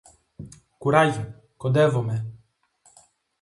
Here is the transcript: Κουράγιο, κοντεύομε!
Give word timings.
Κουράγιο, 0.77 1.41
κοντεύομε! 1.57 2.25